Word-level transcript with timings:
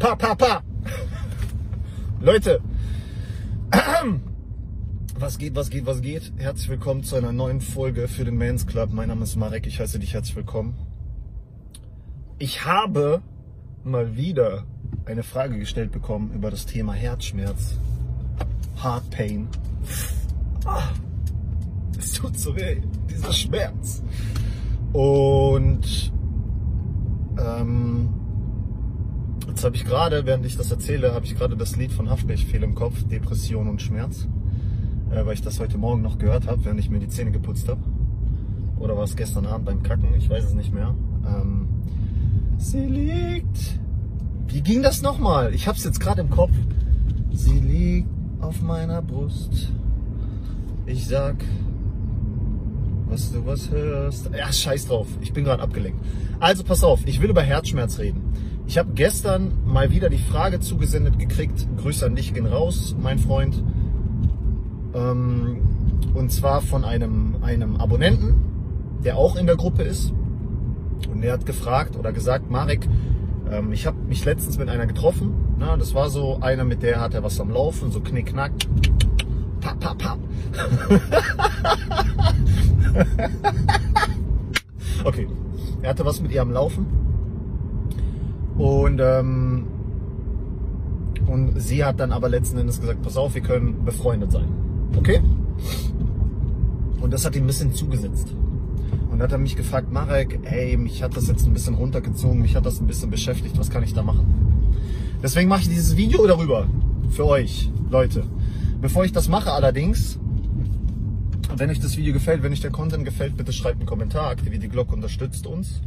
Pa, 0.00 0.16
pa, 0.16 0.34
pa. 0.34 0.62
Leute, 2.22 2.62
was 5.18 5.36
geht, 5.36 5.54
was 5.54 5.68
geht, 5.68 5.84
was 5.84 6.00
geht? 6.00 6.32
Herzlich 6.38 6.70
willkommen 6.70 7.04
zu 7.04 7.16
einer 7.16 7.32
neuen 7.32 7.60
Folge 7.60 8.08
für 8.08 8.24
den 8.24 8.38
Mans 8.38 8.66
Club. 8.66 8.94
Mein 8.94 9.08
Name 9.08 9.24
ist 9.24 9.36
Marek, 9.36 9.66
ich 9.66 9.78
heiße 9.78 9.98
dich 9.98 10.14
herzlich 10.14 10.36
willkommen. 10.36 10.74
Ich 12.38 12.64
habe 12.64 13.20
mal 13.84 14.16
wieder 14.16 14.64
eine 15.04 15.22
Frage 15.22 15.58
gestellt 15.58 15.92
bekommen 15.92 16.32
über 16.32 16.50
das 16.50 16.64
Thema 16.64 16.94
Herzschmerz. 16.94 17.74
Heart 18.82 19.10
Pain. 19.10 19.48
Es 21.98 22.12
tut 22.14 22.38
so 22.38 22.56
weh, 22.56 22.80
dieser 23.10 23.34
Schmerz. 23.34 24.02
Und 24.94 26.10
ähm, 27.38 27.99
jetzt 29.50 29.64
habe 29.64 29.76
ich 29.76 29.84
gerade, 29.84 30.24
während 30.26 30.46
ich 30.46 30.56
das 30.56 30.70
erzähle, 30.70 31.12
habe 31.12 31.26
ich 31.26 31.36
gerade 31.36 31.56
das 31.56 31.76
Lied 31.76 31.92
von 31.92 32.08
Haftbechfehl 32.08 32.62
im 32.62 32.74
Kopf, 32.74 33.02
Depression 33.04 33.68
und 33.68 33.82
Schmerz, 33.82 34.28
äh, 35.10 35.26
weil 35.26 35.34
ich 35.34 35.42
das 35.42 35.58
heute 35.58 35.76
Morgen 35.76 36.02
noch 36.02 36.18
gehört 36.18 36.46
habe, 36.46 36.64
während 36.64 36.80
ich 36.80 36.88
mir 36.88 37.00
die 37.00 37.08
Zähne 37.08 37.32
geputzt 37.32 37.68
habe. 37.68 37.80
Oder 38.78 38.96
war 38.96 39.04
es 39.04 39.16
gestern 39.16 39.46
Abend 39.46 39.66
beim 39.66 39.82
Kacken? 39.82 40.14
Ich 40.16 40.30
weiß 40.30 40.44
es 40.44 40.54
nicht 40.54 40.72
mehr. 40.72 40.94
Ähm, 41.26 41.68
sie 42.58 42.86
liegt. 42.86 43.78
Wie 44.46 44.62
ging 44.62 44.82
das 44.82 45.02
nochmal? 45.02 45.54
Ich 45.54 45.68
habe 45.68 45.76
es 45.76 45.84
jetzt 45.84 46.00
gerade 46.00 46.22
im 46.22 46.30
Kopf. 46.30 46.52
Sie 47.32 47.58
liegt 47.58 48.08
auf 48.40 48.62
meiner 48.62 49.02
Brust. 49.02 49.72
Ich 50.86 51.06
sag, 51.06 51.44
was 53.08 53.32
du 53.32 53.44
was 53.44 53.70
hörst. 53.70 54.30
Ja, 54.36 54.52
scheiß 54.52 54.86
drauf. 54.86 55.08
Ich 55.20 55.32
bin 55.32 55.44
gerade 55.44 55.62
abgelenkt. 55.62 56.02
Also 56.38 56.64
pass 56.64 56.82
auf, 56.82 57.06
ich 57.06 57.20
will 57.20 57.30
über 57.30 57.42
Herzschmerz 57.42 57.98
reden. 57.98 58.22
Ich 58.70 58.78
habe 58.78 58.92
gestern 58.94 59.52
mal 59.66 59.90
wieder 59.90 60.08
die 60.08 60.18
Frage 60.18 60.60
zugesendet 60.60 61.18
gekriegt. 61.18 61.66
Grüße 61.78 62.06
an 62.06 62.14
dich, 62.14 62.32
gehen 62.32 62.46
raus, 62.46 62.94
mein 63.02 63.18
Freund. 63.18 63.64
Ähm, 64.94 65.62
und 66.14 66.30
zwar 66.30 66.60
von 66.60 66.84
einem, 66.84 67.42
einem 67.42 67.78
Abonnenten, 67.78 68.36
der 69.04 69.16
auch 69.16 69.34
in 69.34 69.46
der 69.46 69.56
Gruppe 69.56 69.82
ist. 69.82 70.12
Und 71.12 71.22
der 71.22 71.32
hat 71.32 71.46
gefragt 71.46 71.96
oder 71.96 72.12
gesagt, 72.12 72.48
Marek, 72.48 72.88
ähm, 73.50 73.72
ich 73.72 73.88
habe 73.88 73.96
mich 74.06 74.24
letztens 74.24 74.56
mit 74.56 74.68
einer 74.68 74.86
getroffen. 74.86 75.34
Na, 75.58 75.76
das 75.76 75.96
war 75.96 76.08
so 76.08 76.38
einer, 76.40 76.62
mit 76.62 76.84
der 76.84 77.00
hat 77.00 77.12
er 77.12 77.24
was 77.24 77.40
am 77.40 77.50
Laufen, 77.50 77.90
so 77.90 77.98
knick-knack. 77.98 78.52
Pa, 79.60 79.74
pa, 79.74 79.94
pa. 79.94 80.16
okay, 85.04 85.26
er 85.82 85.90
hatte 85.90 86.04
was 86.04 86.22
mit 86.22 86.30
ihr 86.30 86.42
am 86.42 86.52
Laufen. 86.52 87.09
Und, 88.60 89.00
ähm, 89.00 89.66
und 91.26 91.58
sie 91.58 91.82
hat 91.82 91.98
dann 91.98 92.12
aber 92.12 92.28
letzten 92.28 92.58
Endes 92.58 92.78
gesagt, 92.78 93.00
pass 93.00 93.16
auf, 93.16 93.34
wir 93.34 93.40
können 93.40 93.86
befreundet 93.86 94.32
sein. 94.32 94.48
Okay? 94.98 95.22
Und 97.00 97.10
das 97.10 97.24
hat 97.24 97.34
ihm 97.36 97.44
ein 97.44 97.46
bisschen 97.46 97.72
zugesetzt. 97.72 98.34
Und 99.10 99.12
dann 99.12 99.22
hat 99.22 99.32
er 99.32 99.38
mich 99.38 99.56
gefragt, 99.56 99.90
Marek, 99.90 100.40
ey, 100.42 100.76
mich 100.76 101.02
hat 101.02 101.16
das 101.16 101.26
jetzt 101.28 101.46
ein 101.46 101.54
bisschen 101.54 101.74
runtergezogen, 101.74 102.42
mich 102.42 102.54
hat 102.54 102.66
das 102.66 102.82
ein 102.82 102.86
bisschen 102.86 103.08
beschäftigt, 103.08 103.58
was 103.58 103.70
kann 103.70 103.82
ich 103.82 103.94
da 103.94 104.02
machen? 104.02 104.26
Deswegen 105.22 105.48
mache 105.48 105.62
ich 105.62 105.68
dieses 105.70 105.96
Video 105.96 106.26
darüber 106.26 106.66
für 107.08 107.24
euch, 107.24 107.70
Leute. 107.88 108.24
Bevor 108.82 109.06
ich 109.06 109.12
das 109.12 109.28
mache 109.28 109.52
allerdings, 109.52 110.18
wenn 111.56 111.70
euch 111.70 111.80
das 111.80 111.96
Video 111.96 112.12
gefällt, 112.12 112.42
wenn 112.42 112.52
euch 112.52 112.60
der 112.60 112.72
Content 112.72 113.06
gefällt, 113.06 113.38
bitte 113.38 113.54
schreibt 113.54 113.78
einen 113.78 113.86
Kommentar, 113.86 114.28
aktiviert 114.28 114.62
die 114.62 114.68
Glocke, 114.68 114.94
unterstützt 114.94 115.46
uns. 115.46 115.80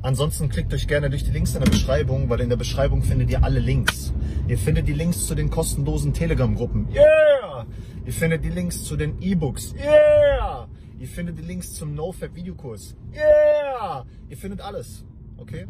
Ansonsten 0.00 0.48
klickt 0.48 0.72
euch 0.72 0.86
gerne 0.86 1.10
durch 1.10 1.24
die 1.24 1.32
Links 1.32 1.54
in 1.54 1.62
der 1.62 1.70
Beschreibung, 1.70 2.30
weil 2.30 2.40
in 2.40 2.48
der 2.48 2.56
Beschreibung 2.56 3.02
findet 3.02 3.30
ihr 3.30 3.42
alle 3.42 3.58
Links. 3.58 4.12
Ihr 4.46 4.56
findet 4.56 4.86
die 4.86 4.92
Links 4.92 5.26
zu 5.26 5.34
den 5.34 5.50
kostenlosen 5.50 6.12
Telegram-Gruppen. 6.12 6.88
Yeah! 6.92 7.66
Ihr 8.06 8.12
findet 8.12 8.44
die 8.44 8.50
Links 8.50 8.84
zu 8.84 8.96
den 8.96 9.20
E-Books. 9.20 9.74
Yeah! 9.76 10.68
Ihr 11.00 11.08
findet 11.08 11.38
die 11.38 11.42
Links 11.42 11.74
zum 11.74 11.94
NoFap-Videokurs. 11.94 12.96
Yeah! 13.12 14.04
Ihr 14.28 14.36
findet 14.36 14.60
alles. 14.60 15.04
Okay? 15.36 15.66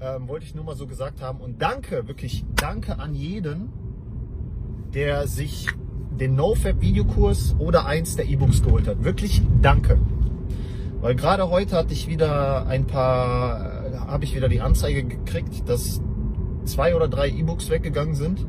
Ähm, 0.00 0.28
wollte 0.28 0.44
ich 0.44 0.54
nur 0.54 0.64
mal 0.64 0.76
so 0.76 0.86
gesagt 0.86 1.22
haben. 1.22 1.40
Und 1.40 1.62
danke, 1.62 2.06
wirklich 2.06 2.44
danke 2.54 2.98
an 2.98 3.14
jeden, 3.14 3.70
der 4.94 5.26
sich 5.26 5.66
den 6.20 6.34
NoFap-Videokurs 6.36 7.56
oder 7.58 7.86
eins 7.86 8.16
der 8.16 8.26
E-Books 8.26 8.62
geholt 8.62 8.86
hat. 8.86 9.04
Wirklich 9.04 9.42
danke. 9.62 9.98
Weil 11.00 11.14
gerade 11.14 11.48
heute 11.48 11.76
hatte 11.76 11.92
ich 11.92 12.08
wieder 12.08 12.66
ein 12.66 12.86
paar, 12.86 13.84
äh, 13.84 13.96
habe 13.98 14.24
ich 14.24 14.34
wieder 14.34 14.48
die 14.48 14.60
Anzeige 14.60 15.04
gekriegt, 15.04 15.68
dass 15.68 16.00
zwei 16.64 16.94
oder 16.94 17.08
drei 17.08 17.28
E-Books 17.28 17.70
weggegangen 17.70 18.14
sind 18.14 18.44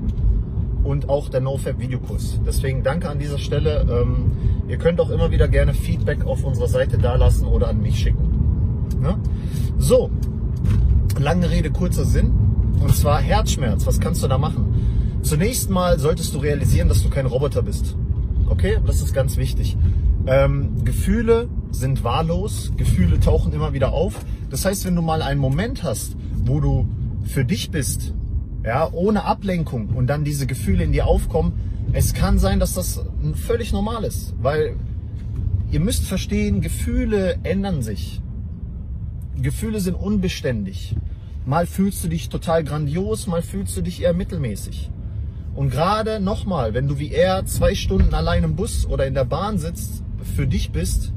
und 0.84 1.10
auch 1.10 1.30
der 1.30 1.42
NoFap-Videokurs. 1.42 2.42
Deswegen 2.46 2.84
danke 2.84 3.10
an 3.10 3.20
dieser 3.20 3.38
Stelle. 3.38 3.86
Ähm, 3.90 4.32
ihr 4.68 4.78
könnt 4.78 5.00
auch 5.00 5.10
immer 5.12 5.30
wieder 5.32 5.48
gerne 5.48 5.74
Feedback 5.74 6.26
auf 6.26 6.44
unserer 6.44 6.68
Seite 6.68 6.98
dalassen 6.98 7.48
oder 7.48 7.68
an 7.68 7.82
mich 7.82 8.00
schicken. 8.00 8.88
Ne? 9.00 9.18
So, 9.78 10.10
lange 11.20 11.52
Rede, 11.52 11.70
kurzer 11.70 12.06
Sinn. 12.06 12.32
Und 12.82 12.96
zwar 12.96 13.22
Herzschmerz. 13.22 13.86
Was 13.86 14.00
kannst 14.00 14.24
du 14.24 14.28
da 14.28 14.38
machen? 14.38 15.20
Zunächst 15.22 15.70
mal 15.70 16.00
solltest 16.00 16.34
du 16.34 16.40
realisieren, 16.40 16.88
dass 16.88 17.04
du 17.04 17.10
kein 17.10 17.26
Roboter 17.26 17.62
bist. 17.62 17.96
Okay, 18.48 18.78
das 18.86 19.02
ist 19.02 19.14
ganz 19.14 19.38
wichtig. 19.38 19.78
Ähm, 20.26 20.84
Gefühle 20.84 21.50
sind 21.72 22.04
wahllos, 22.04 22.72
Gefühle 22.78 23.20
tauchen 23.20 23.54
immer 23.54 23.74
wieder 23.74 23.94
auf. 23.94 24.16
Das 24.50 24.66
heißt, 24.66 24.86
wenn 24.86 24.96
du 24.96 25.02
mal 25.02 25.22
einen 25.22 25.40
Moment 25.40 25.84
hast, 25.84 26.16
wo 26.46 26.60
du 26.60 26.88
für 27.24 27.46
dich 27.46 27.72
bist, 27.72 28.14
ja, 28.64 28.92
ohne 28.92 29.24
Ablenkung 29.24 29.90
und 29.90 30.08
dann 30.08 30.24
diese 30.24 30.48
Gefühle 30.48 30.84
in 30.84 30.92
dir 30.92 31.08
aufkommen, 31.08 31.54
es 31.94 32.14
kann 32.14 32.40
sein, 32.40 32.60
dass 32.60 32.74
das 32.74 33.02
völlig 33.48 33.72
normal 33.72 34.04
ist, 34.04 34.34
weil 34.42 34.76
ihr 35.72 35.80
müsst 35.80 36.06
verstehen, 36.06 36.62
Gefühle 36.62 37.40
ändern 37.44 37.82
sich. 37.82 38.22
Gefühle 39.42 39.80
sind 39.80 39.96
unbeständig. 39.96 40.96
Mal 41.46 41.66
fühlst 41.66 42.04
du 42.04 42.10
dich 42.10 42.30
total 42.30 42.64
grandios, 42.64 43.26
mal 43.26 43.42
fühlst 43.42 43.76
du 43.78 43.82
dich 43.82 44.02
eher 44.04 44.14
mittelmäßig. 44.14 44.92
Und 45.56 45.72
gerade 45.72 46.20
nochmal, 46.20 46.74
wenn 46.74 46.88
du 46.88 47.00
wie 47.00 47.12
er 47.12 47.46
zwei 47.46 47.76
Stunden 47.76 48.14
allein 48.14 48.44
im 48.44 48.56
Bus 48.56 48.86
oder 48.86 49.08
in 49.08 49.14
der 49.14 49.26
Bahn 49.26 49.58
sitzt, 49.58 50.04
für 50.36 50.48
dich 50.48 50.72
bist, 50.72 51.12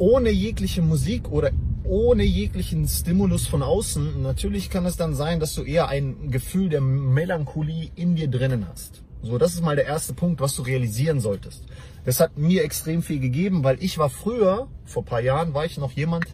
ohne 0.00 0.30
jegliche 0.30 0.80
Musik 0.80 1.30
oder 1.30 1.50
ohne 1.84 2.24
jeglichen 2.24 2.88
Stimulus 2.88 3.46
von 3.46 3.62
außen, 3.62 4.22
natürlich 4.22 4.70
kann 4.70 4.86
es 4.86 4.96
dann 4.96 5.14
sein, 5.14 5.40
dass 5.40 5.54
du 5.54 5.62
eher 5.62 5.88
ein 5.88 6.30
Gefühl 6.30 6.70
der 6.70 6.80
Melancholie 6.80 7.90
in 7.96 8.16
dir 8.16 8.28
drinnen 8.28 8.66
hast. 8.66 9.02
So, 9.22 9.36
das 9.36 9.52
ist 9.52 9.62
mal 9.62 9.76
der 9.76 9.84
erste 9.84 10.14
Punkt, 10.14 10.40
was 10.40 10.56
du 10.56 10.62
realisieren 10.62 11.20
solltest. 11.20 11.64
Das 12.06 12.18
hat 12.18 12.38
mir 12.38 12.64
extrem 12.64 13.02
viel 13.02 13.20
gegeben, 13.20 13.62
weil 13.62 13.76
ich 13.82 13.98
war 13.98 14.08
früher, 14.08 14.68
vor 14.86 15.04
paar 15.04 15.20
Jahren, 15.20 15.52
war 15.52 15.66
ich 15.66 15.76
noch 15.76 15.92
jemand, 15.92 16.24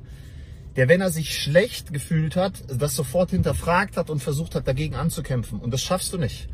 der, 0.76 0.88
wenn 0.88 1.00
er 1.00 1.10
sich 1.10 1.36
schlecht 1.36 1.92
gefühlt 1.92 2.36
hat, 2.36 2.62
das 2.68 2.94
sofort 2.94 3.30
hinterfragt 3.30 3.96
hat 3.96 4.10
und 4.10 4.22
versucht 4.22 4.54
hat, 4.54 4.68
dagegen 4.68 4.94
anzukämpfen. 4.94 5.58
Und 5.58 5.72
das 5.72 5.82
schaffst 5.82 6.12
du 6.12 6.18
nicht. 6.18 6.48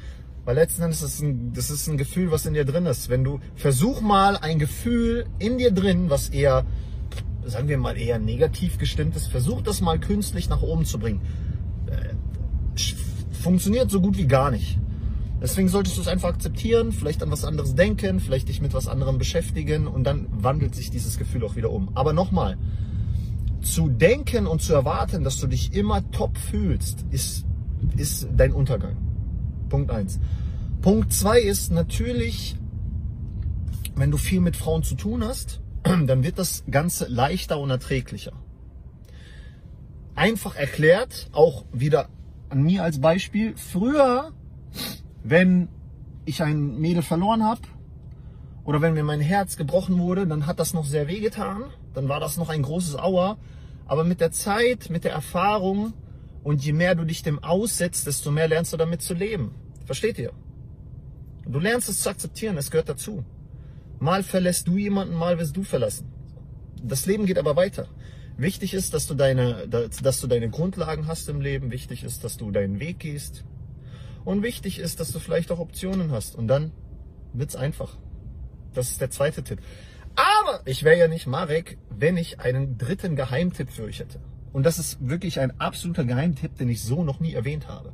Weil 0.46 0.54
letzten 0.54 0.82
Endes 0.82 1.02
ist 1.02 1.14
es 1.14 1.20
ein, 1.20 1.52
das 1.52 1.70
ist 1.70 1.88
ein 1.88 1.98
Gefühl, 1.98 2.30
was 2.30 2.46
in 2.46 2.54
dir 2.54 2.64
drin 2.64 2.86
ist. 2.86 3.10
Wenn 3.10 3.22
du, 3.22 3.40
versuch 3.54 4.00
mal 4.00 4.38
ein 4.38 4.58
Gefühl 4.58 5.26
in 5.38 5.58
dir 5.58 5.72
drin, 5.72 6.08
was 6.08 6.30
eher, 6.30 6.64
sagen 7.44 7.69
wir 7.69 7.78
mal, 7.78 7.97
eher 7.97 8.19
negativ 8.19 8.78
gestimmt 8.78 9.16
ist, 9.16 9.26
versuch 9.28 9.62
das 9.62 9.80
mal 9.80 9.98
künstlich 9.98 10.48
nach 10.48 10.62
oben 10.62 10.84
zu 10.84 10.98
bringen. 10.98 11.20
Äh, 11.86 12.14
funktioniert 13.32 13.91
so 13.91 14.00
gut 14.00 14.16
wie 14.16 14.26
gar 14.26 14.50
nicht. 14.50 14.78
Deswegen 15.41 15.69
solltest 15.69 15.97
du 15.97 16.03
es 16.03 16.08
einfach 16.08 16.28
akzeptieren, 16.28 16.92
vielleicht 16.92 17.20
an 17.22 17.30
was 17.32 17.44
anderes 17.44 17.75
denken, 17.75 18.20
vielleicht 18.20 18.48
dich 18.48 18.62
mit 18.62 18.75
was 18.75 18.86
anderem 18.86 19.19
beschäftigen 19.19 19.88
und 19.88 20.04
dann 20.04 20.28
wandelt 20.30 20.75
sich 20.76 20.91
dieses 20.91 21.19
Gefühl 21.19 21.44
auch 21.44 21.56
wieder 21.56 21.70
um. 21.70 21.91
Aber 21.97 22.12
nochmal, 22.12 22.58
zu 23.60 23.88
denken 23.88 24.47
und 24.47 24.62
zu 24.62 24.72
erwarten, 24.74 25.24
dass 25.24 25.38
du 25.38 25.47
dich 25.48 25.74
immer 25.74 26.09
top 26.12 26.38
fühlst, 26.38 27.04
ist, 27.10 27.44
ist 27.97 28.28
dein 28.36 28.53
Untergang. 28.53 28.97
Punkt 29.68 29.91
eins. 29.91 30.21
Punkt 30.80 31.12
zwei 31.12 31.41
ist 31.41 31.72
natürlich, 31.72 32.56
wenn 33.97 34.10
du 34.10 34.18
viel 34.18 34.41
mit 34.41 34.56
Frauen 34.56 34.83
zu 34.83 34.94
tun 34.94 35.24
hast, 35.24 35.61
dann 36.06 36.22
wird 36.22 36.38
das 36.38 36.64
Ganze 36.70 37.06
leichter 37.06 37.58
und 37.58 37.70
erträglicher. 37.70 38.32
Einfach 40.14 40.56
erklärt, 40.56 41.28
auch 41.32 41.64
wieder 41.72 42.08
an 42.48 42.62
mir 42.62 42.82
als 42.82 43.00
Beispiel, 43.00 43.54
früher, 43.56 44.32
wenn 45.24 45.68
ich 46.24 46.42
ein 46.42 46.78
Mädel 46.78 47.02
verloren 47.02 47.44
habe 47.44 47.62
oder 48.64 48.80
wenn 48.80 48.94
mir 48.94 49.04
mein 49.04 49.20
Herz 49.20 49.56
gebrochen 49.56 49.98
wurde, 49.98 50.26
dann 50.26 50.46
hat 50.46 50.60
das 50.60 50.74
noch 50.74 50.84
sehr 50.84 51.08
weh 51.08 51.20
getan, 51.20 51.64
dann 51.94 52.08
war 52.08 52.20
das 52.20 52.36
noch 52.36 52.48
ein 52.48 52.62
großes 52.62 52.96
Auer. 52.96 53.38
Aber 53.86 54.04
mit 54.04 54.20
der 54.20 54.30
Zeit, 54.30 54.90
mit 54.90 55.04
der 55.04 55.12
Erfahrung 55.12 55.92
und 56.44 56.64
je 56.64 56.72
mehr 56.72 56.94
du 56.94 57.04
dich 57.04 57.22
dem 57.22 57.42
aussetzt, 57.42 58.06
desto 58.06 58.30
mehr 58.30 58.48
lernst 58.48 58.72
du 58.72 58.76
damit 58.76 59.02
zu 59.02 59.14
leben. 59.14 59.54
Versteht 59.86 60.18
ihr? 60.18 60.32
Du 61.46 61.58
lernst 61.58 61.88
es 61.88 62.00
zu 62.00 62.10
akzeptieren, 62.10 62.56
es 62.56 62.70
gehört 62.70 62.88
dazu. 62.88 63.24
Mal 64.03 64.25
verlässt 64.25 64.66
du 64.66 64.77
jemanden, 64.77 65.15
mal 65.15 65.39
wirst 65.39 65.57
du 65.57 65.63
verlassen. 65.63 66.13
Das 66.83 67.07
Leben 67.07 67.25
geht 67.25 67.39
aber 67.39 67.54
weiter. 67.54 67.87
Wichtig 68.37 68.75
ist, 68.75 68.95
dass 68.95 69.07
du 69.07 69.15
deine, 69.15 69.69
dass 69.69 70.21
du 70.21 70.27
deine 70.27 70.51
Grundlagen 70.51 71.07
hast 71.07 71.28
im 71.28 71.41
Leben. 71.41 71.71
Wichtig 71.71 72.03
ist, 72.03 72.25
dass 72.25 72.37
du 72.37 72.51
deinen 72.51 72.81
Weg 72.81 72.99
gehst. 72.99 73.45
Und 74.25 74.43
wichtig 74.43 74.81
ist, 74.81 74.99
dass 74.99 75.13
du 75.13 75.21
vielleicht 75.21 75.53
auch 75.53 75.60
Optionen 75.60 76.10
hast. 76.10 76.34
Und 76.34 76.49
dann 76.49 76.72
wird's 77.33 77.54
einfach. 77.54 77.97
Das 78.75 78.91
ist 78.91 79.01
der 79.01 79.10
zweite 79.10 79.45
Tipp. 79.45 79.60
Aber 80.16 80.63
ich 80.65 80.83
wäre 80.83 80.99
ja 80.99 81.07
nicht 81.07 81.28
Marek, 81.28 81.78
wenn 81.89 82.16
ich 82.16 82.41
einen 82.41 82.78
dritten 82.78 83.15
Geheimtipp 83.15 83.71
für 83.71 83.84
euch 83.84 84.01
hätte. 84.01 84.19
Und 84.53 84.66
das 84.66 84.81
ist 84.81 84.99
wirklich 85.09 85.39
ein 85.39 85.60
absoluter 85.60 86.03
Geheimtipp, 86.03 86.57
den 86.57 86.69
ich 86.71 86.83
so 86.83 87.04
noch 87.04 87.21
nie 87.21 87.34
erwähnt 87.34 87.69
habe. 87.69 87.93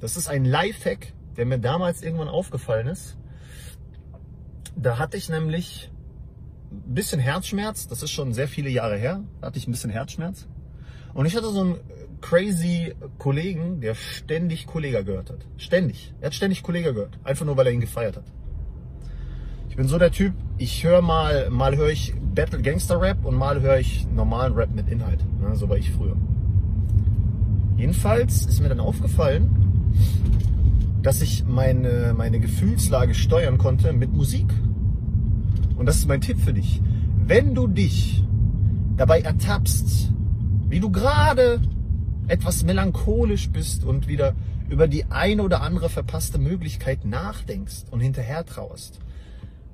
Das 0.00 0.16
ist 0.16 0.28
ein 0.28 0.46
Lifehack, 0.46 1.12
der 1.36 1.44
mir 1.44 1.58
damals 1.58 2.00
irgendwann 2.00 2.28
aufgefallen 2.28 2.86
ist. 2.86 3.18
Da 4.76 4.98
hatte 4.98 5.16
ich 5.16 5.28
nämlich 5.28 5.90
ein 6.70 6.94
bisschen 6.94 7.18
Herzschmerz. 7.18 7.88
Das 7.88 8.02
ist 8.02 8.10
schon 8.10 8.34
sehr 8.34 8.46
viele 8.46 8.68
Jahre 8.68 8.96
her. 8.96 9.24
Da 9.40 9.48
hatte 9.48 9.58
ich 9.58 9.66
ein 9.66 9.72
bisschen 9.72 9.90
Herzschmerz. 9.90 10.46
Und 11.14 11.24
ich 11.24 11.34
hatte 11.34 11.48
so 11.48 11.60
einen 11.60 11.76
crazy 12.20 12.94
Kollegen, 13.18 13.80
der 13.80 13.94
ständig 13.94 14.66
Kollega 14.66 15.00
gehört 15.00 15.30
hat. 15.30 15.46
Ständig. 15.56 16.14
Er 16.20 16.26
hat 16.26 16.34
ständig 16.34 16.62
Kollega 16.62 16.92
gehört. 16.92 17.18
Einfach 17.24 17.46
nur, 17.46 17.56
weil 17.56 17.68
er 17.68 17.72
ihn 17.72 17.80
gefeiert 17.80 18.18
hat. 18.18 18.24
Ich 19.70 19.76
bin 19.76 19.88
so 19.88 19.98
der 19.98 20.10
Typ, 20.10 20.34
ich 20.58 20.84
höre 20.84 21.02
mal, 21.02 21.50
mal 21.50 21.76
höre 21.76 21.90
ich 21.90 22.14
Battle 22.34 22.60
Gangster 22.60 23.00
Rap 23.00 23.24
und 23.24 23.34
mal 23.34 23.60
höre 23.60 23.78
ich 23.78 24.06
normalen 24.08 24.54
Rap 24.54 24.74
mit 24.74 24.88
Inhalt. 24.88 25.24
Ne, 25.40 25.56
so 25.56 25.68
war 25.68 25.76
ich 25.76 25.90
früher. 25.90 26.16
Jedenfalls 27.76 28.46
ist 28.46 28.60
mir 28.60 28.68
dann 28.68 28.80
aufgefallen, 28.80 29.92
dass 31.02 31.20
ich 31.22 31.44
meine, 31.44 32.14
meine 32.16 32.40
Gefühlslage 32.40 33.14
steuern 33.14 33.58
konnte 33.58 33.92
mit 33.92 34.12
Musik. 34.12 34.46
Und 35.86 35.90
das 35.90 35.98
ist 35.98 36.08
mein 36.08 36.20
Tipp 36.20 36.40
für 36.40 36.52
dich. 36.52 36.82
Wenn 37.26 37.54
du 37.54 37.68
dich 37.68 38.24
dabei 38.96 39.20
ertappst, 39.20 40.10
wie 40.68 40.80
du 40.80 40.90
gerade 40.90 41.62
etwas 42.26 42.64
melancholisch 42.64 43.50
bist 43.50 43.84
und 43.84 44.08
wieder 44.08 44.34
über 44.68 44.88
die 44.88 45.04
eine 45.04 45.44
oder 45.44 45.62
andere 45.62 45.88
verpasste 45.88 46.38
Möglichkeit 46.38 47.04
nachdenkst 47.04 47.84
und 47.92 48.00
hinterher 48.00 48.44
trauerst, 48.44 48.98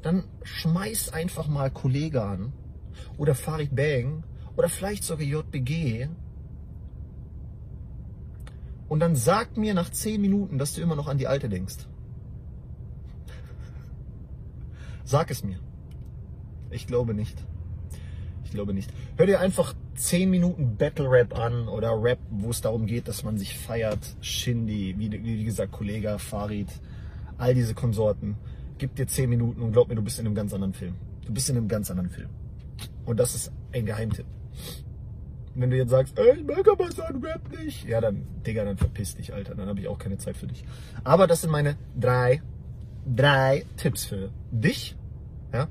dann 0.03 0.25
schmeiß 0.43 1.15
einfach 1.15 1.49
mal 1.49 1.71
Kollege 1.71 2.23
an 2.23 2.53
oder 3.17 3.35
Farid 3.35 3.75
Bang 3.75 4.23
oder 4.55 4.69
vielleicht 4.69 5.05
sogar 5.05 5.25
JBG 5.25 6.09
und 8.87 9.01
dann 9.01 9.17
sag 9.17 9.57
mir 9.57 9.73
nach 9.73 9.89
10 9.89 10.21
Minuten, 10.21 10.59
dass 10.59 10.75
du 10.75 10.83
immer 10.83 10.95
noch 10.95 11.09
an 11.09 11.17
die 11.17 11.27
Alte 11.27 11.49
denkst. 11.49 11.87
Sag 15.05 15.31
es 15.31 15.43
mir. 15.43 15.59
Ich 16.73 16.87
glaube 16.87 17.15
nicht. 17.15 17.37
Ich 18.45 18.51
glaube 18.51 18.75
nicht. 18.75 18.93
Hör 19.17 19.27
dir 19.27 19.41
einfach 19.41 19.75
10 19.95 20.29
Minuten 20.29 20.77
Battle 20.77 21.11
Rap 21.11 21.39
an 21.39 21.69
oder 21.69 22.03
Rap, 22.03 22.19
wo 22.31 22.51
es 22.51 22.61
darum 22.61 22.87
geht, 22.87 23.09
dass 23.09 23.23
man 23.23 23.39
sich 23.39 23.57
feiert. 23.57 24.01
Shindy, 24.21 24.95
wie, 24.99 25.11
wie 25.11 25.45
gesagt, 25.45 25.73
Kollege, 25.73 26.19
Farid, 26.19 26.69
all 27.39 27.55
diese 27.55 27.75
Konsorten 27.75 28.37
gib 28.83 28.97
dir 28.97 29.07
10 29.07 29.31
Minuten 29.31 29.63
und 29.63 29.73
glaub 29.73 29.89
mir, 29.89 29.95
du 29.95 30.03
bist 30.03 30.19
in 30.19 30.27
einem 30.27 30.35
ganz 30.35 30.53
anderen 30.53 30.75
Film. 30.75 30.95
Du 31.25 31.33
bist 31.33 31.49
in 31.49 31.57
einem 31.57 31.69
ganz 31.69 31.89
anderen 31.89 32.11
Film. 32.11 32.29
Und 33.05 33.21
das 33.21 33.35
ist 33.37 33.53
ein 33.73 33.87
Geheimtipp. 33.87 34.27
Wenn 35.55 35.71
du 35.71 35.77
jetzt 35.77 35.91
sagst, 35.91 36.19
ey, 36.19 36.39
ich 36.39 36.45
mag 36.45 36.67
aber 36.69 36.91
so 36.91 37.03
ein 37.03 37.23
Rap 37.23 37.43
nicht, 37.63 37.87
ja 37.87 38.01
dann, 38.01 38.27
Digga, 38.45 38.65
dann 38.65 38.77
verpiss 38.77 39.15
dich, 39.15 39.33
Alter. 39.33 39.55
Dann 39.55 39.69
habe 39.69 39.79
ich 39.79 39.87
auch 39.87 39.99
keine 39.99 40.19
Zeit 40.19 40.37
für 40.37 40.49
dich. 40.49 40.65
Aber 41.05 41.29
das 41.29 41.43
sind 41.43 41.51
meine 41.51 41.77
drei, 41.95 42.43
drei 43.07 43.65
Tipps 43.77 44.05
für 44.05 44.31
dich. 44.51 44.97
Ja? 45.53 45.69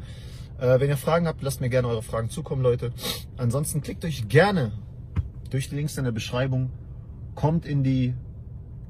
Äh, 0.61 0.79
wenn 0.79 0.89
ihr 0.89 0.97
Fragen 0.97 1.27
habt, 1.27 1.41
lasst 1.41 1.59
mir 1.59 1.69
gerne 1.69 1.87
eure 1.87 2.03
Fragen 2.03 2.29
zukommen, 2.29 2.61
Leute. 2.61 2.93
Ansonsten 3.35 3.81
klickt 3.81 4.05
euch 4.05 4.29
gerne 4.29 4.71
durch 5.49 5.69
die 5.69 5.75
Links 5.75 5.97
in 5.97 6.03
der 6.03 6.11
Beschreibung. 6.11 6.69
Kommt 7.33 7.65
in 7.65 7.83
die 7.83 8.13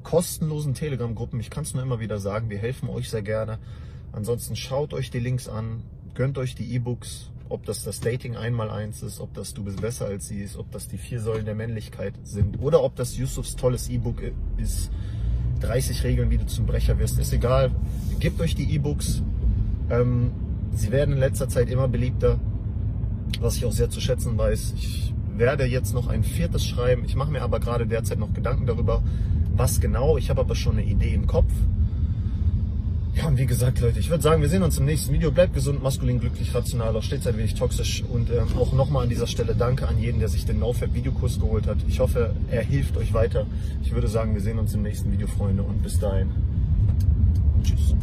kostenlosen 0.02 0.74
Telegram-Gruppen. 0.74 1.40
Ich 1.40 1.48
kann 1.48 1.64
es 1.64 1.72
nur 1.72 1.82
immer 1.82 1.98
wieder 1.98 2.18
sagen, 2.18 2.50
wir 2.50 2.58
helfen 2.58 2.90
euch 2.90 3.08
sehr 3.08 3.22
gerne. 3.22 3.58
Ansonsten 4.12 4.54
schaut 4.54 4.92
euch 4.92 5.10
die 5.10 5.20
Links 5.20 5.48
an, 5.48 5.82
gönnt 6.14 6.36
euch 6.36 6.54
die 6.54 6.74
E-Books, 6.74 7.30
ob 7.48 7.64
das 7.64 7.84
das 7.84 8.00
Dating 8.00 8.36
einmal 8.36 8.68
eins 8.68 9.02
ist, 9.02 9.20
ob 9.20 9.32
das 9.32 9.54
Du 9.54 9.64
bist 9.64 9.80
besser 9.80 10.04
als 10.06 10.28
sie 10.28 10.42
ist, 10.42 10.58
ob 10.58 10.70
das 10.72 10.88
die 10.88 10.98
vier 10.98 11.20
Säulen 11.20 11.46
der 11.46 11.54
Männlichkeit 11.54 12.14
sind 12.22 12.60
oder 12.60 12.82
ob 12.82 12.96
das 12.96 13.16
Yusufs 13.16 13.56
tolles 13.56 13.88
E-Book 13.88 14.20
ist, 14.58 14.90
30 15.60 16.04
Regeln, 16.04 16.30
wie 16.30 16.38
du 16.38 16.46
zum 16.46 16.66
Brecher 16.66 16.98
wirst, 16.98 17.18
ist 17.18 17.32
egal. 17.32 17.70
Gebt 18.18 18.40
euch 18.42 18.54
die 18.54 18.74
E-Books. 18.74 19.22
Ähm, 19.88 20.32
sie 20.74 20.90
werden 20.90 21.14
in 21.14 21.20
letzter 21.20 21.48
Zeit 21.48 21.70
immer 21.70 21.88
beliebter, 21.88 22.38
was 23.40 23.56
ich 23.56 23.64
auch 23.64 23.72
sehr 23.72 23.90
zu 23.90 24.00
schätzen 24.00 24.36
weiß. 24.36 24.74
Ich 24.76 25.14
werde 25.36 25.64
jetzt 25.64 25.94
noch 25.94 26.08
ein 26.08 26.24
viertes 26.24 26.66
schreiben. 26.66 27.04
Ich 27.04 27.16
mache 27.16 27.30
mir 27.30 27.42
aber 27.42 27.60
gerade 27.60 27.86
derzeit 27.86 28.18
noch 28.18 28.32
Gedanken 28.32 28.66
darüber, 28.66 29.02
was 29.56 29.80
genau. 29.80 30.18
Ich 30.18 30.30
habe 30.30 30.40
aber 30.40 30.54
schon 30.54 30.78
eine 30.78 30.84
Idee 30.84 31.14
im 31.14 31.26
Kopf. 31.26 31.52
Ja, 33.14 33.26
und 33.26 33.36
wie 33.36 33.44
gesagt, 33.44 33.80
Leute, 33.80 33.98
ich 33.98 34.08
würde 34.08 34.22
sagen, 34.22 34.40
wir 34.40 34.48
sehen 34.48 34.62
uns 34.62 34.78
im 34.78 34.86
nächsten 34.86 35.12
Video. 35.12 35.30
Bleibt 35.30 35.52
gesund, 35.52 35.82
maskulin, 35.82 36.18
glücklich, 36.18 36.54
rational, 36.54 36.96
auch 36.96 37.02
stets 37.02 37.26
ein 37.26 37.36
wenig 37.36 37.54
toxisch. 37.54 38.02
Und 38.02 38.30
ähm, 38.30 38.56
auch 38.58 38.72
nochmal 38.72 39.02
an 39.02 39.10
dieser 39.10 39.26
Stelle 39.26 39.54
danke 39.54 39.86
an 39.86 39.98
jeden, 39.98 40.18
der 40.18 40.28
sich 40.28 40.46
den 40.46 40.58
NoFap-Videokurs 40.58 41.38
geholt 41.38 41.66
hat. 41.66 41.76
Ich 41.88 42.00
hoffe, 42.00 42.34
er 42.50 42.62
hilft 42.62 42.96
euch 42.96 43.12
weiter. 43.12 43.46
Ich 43.82 43.92
würde 43.92 44.08
sagen, 44.08 44.32
wir 44.34 44.40
sehen 44.40 44.58
uns 44.58 44.72
im 44.72 44.82
nächsten 44.82 45.12
Video, 45.12 45.26
Freunde. 45.26 45.62
Und 45.62 45.82
bis 45.82 45.98
dahin. 45.98 46.30
Tschüss. 47.62 47.94